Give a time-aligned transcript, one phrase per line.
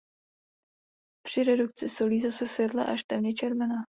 [1.27, 3.75] Při redukci solí zase světle až temně červená.